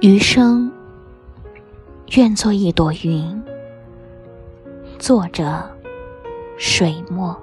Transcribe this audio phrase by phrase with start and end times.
[0.00, 0.70] 余生，
[2.16, 3.42] 愿做一朵云。
[4.98, 5.62] 作者：
[6.58, 7.34] 水墨。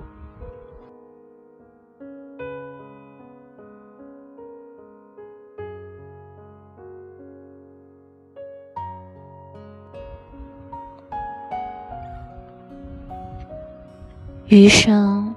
[14.46, 15.34] 余生，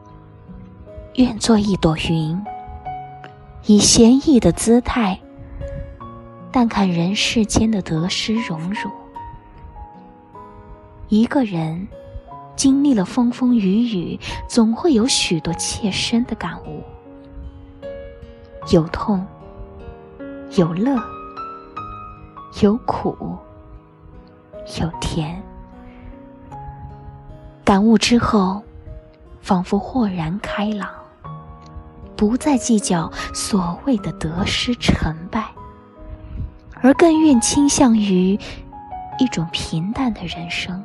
[1.14, 2.38] 愿做一朵云，
[3.64, 5.18] 以闲逸的姿态。
[6.54, 8.88] 淡看人世间的得失荣辱，
[11.08, 11.88] 一个人
[12.54, 16.80] 经历了风风雨雨，总会有许多切身的感悟，
[18.70, 19.26] 有痛，
[20.52, 20.96] 有乐，
[22.62, 23.36] 有苦，
[24.80, 25.42] 有甜。
[27.64, 28.62] 感悟之后，
[29.40, 30.88] 仿佛豁然开朗，
[32.14, 35.48] 不再计较所谓的得失成败。
[36.84, 38.38] 而更愿倾向于
[39.18, 40.84] 一种平淡的人生，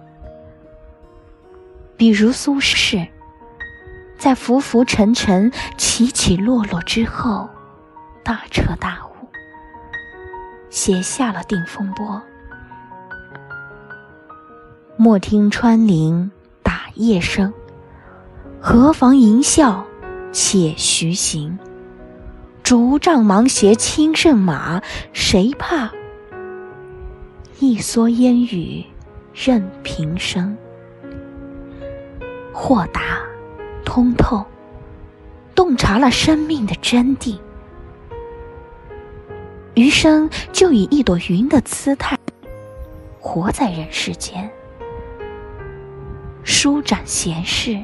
[1.97, 3.05] 比如苏轼，
[4.17, 7.49] 在浮浮沉沉、起起落落之后，
[8.23, 9.27] 大彻大悟，
[10.69, 12.07] 写下了《定风波》
[14.95, 16.31] ：“莫听穿林
[16.63, 17.53] 打叶声，
[18.61, 19.83] 何妨吟啸
[20.31, 21.59] 且徐行。”
[22.69, 25.89] 竹杖芒鞋轻胜马，谁怕？
[27.57, 28.85] 一蓑烟雨
[29.33, 30.55] 任平生。
[32.53, 33.23] 豁达，
[33.83, 34.45] 通透，
[35.55, 37.39] 洞察了生命的真谛。
[39.73, 42.15] 余生就以一朵云的姿态，
[43.19, 44.47] 活在人世间，
[46.43, 47.83] 舒展闲适，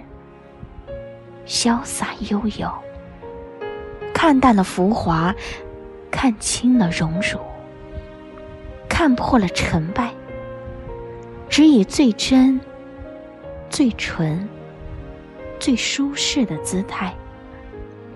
[1.48, 2.72] 潇洒悠游。
[4.26, 5.36] 看淡了浮华，
[6.10, 7.38] 看清了荣辱，
[8.90, 10.10] 看破了成败，
[11.48, 12.60] 只以最真、
[13.70, 14.50] 最纯、
[15.60, 17.14] 最舒适的姿态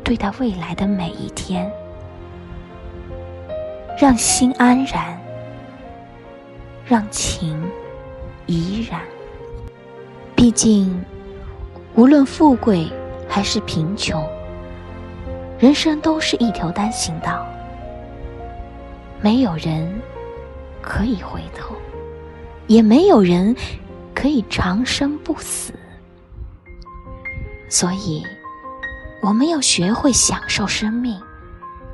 [0.03, 1.71] 对待未来的每一天，
[3.95, 5.15] 让心安然，
[6.87, 7.63] 让情
[8.47, 8.99] 怡然。
[10.35, 11.05] 毕竟，
[11.93, 12.91] 无论富贵
[13.27, 14.27] 还是贫穷。
[15.59, 17.45] 人生都是一条单行道，
[19.21, 20.01] 没有人
[20.81, 21.75] 可以回头，
[22.67, 23.53] 也没有人
[24.15, 25.73] 可以长生不死。
[27.69, 28.25] 所以，
[29.21, 31.21] 我们要学会享受生命，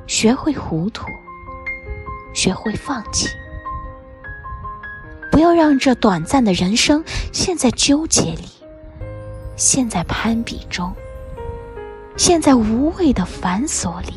[0.06, 1.04] 学会糊涂，
[2.32, 3.28] 学会放弃，
[5.32, 7.02] 不要让这短暂的人生
[7.32, 8.48] 陷在纠结里，
[9.56, 10.94] 陷在攀比中。
[12.16, 14.14] 陷在无谓的繁琐里，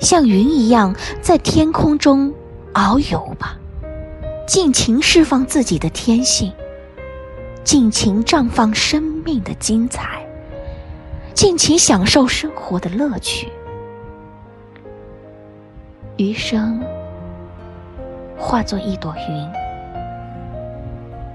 [0.00, 2.32] 像云一样在天空中
[2.72, 3.58] 遨游吧，
[4.46, 6.52] 尽情释放自己的天性，
[7.62, 10.26] 尽情绽放生命的精彩，
[11.34, 13.48] 尽情享受生活的乐趣。
[16.16, 16.82] 余生
[18.36, 19.48] 化作一朵云，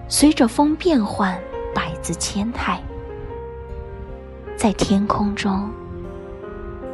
[0.08, 1.40] 随着风变幻，
[1.74, 2.82] 百姿千态。
[4.58, 5.70] 在天空中，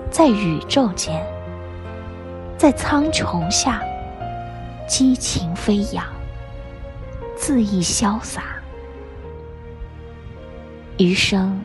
[0.10, 1.24] 在宇宙间，
[2.58, 3.82] 在苍穹下，
[4.88, 6.04] 激情飞扬，
[7.38, 8.44] 恣意潇洒。
[10.98, 11.64] 余生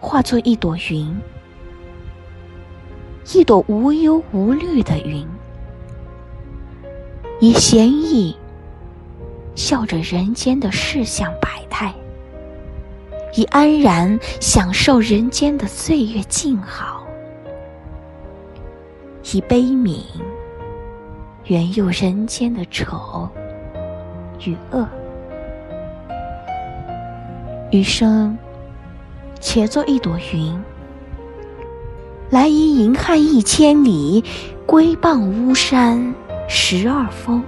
[0.00, 1.20] 化作一朵云，
[3.34, 5.26] 一朵无忧无虑的云，
[7.40, 8.34] 以闲逸
[9.54, 11.92] 笑着人间的世相百态。
[13.34, 17.06] 以安然享受人间的岁月静好，
[19.32, 20.00] 以悲悯
[21.44, 23.28] 圆佑人间的丑
[24.44, 24.86] 与恶。
[27.70, 28.36] 余生，
[29.38, 30.60] 且做一朵云，
[32.30, 34.24] 来依银汉一千里，
[34.66, 36.12] 归傍巫山
[36.48, 37.40] 十二峰，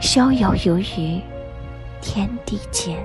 [0.00, 1.20] 逍遥游于
[2.00, 2.96] 天地间。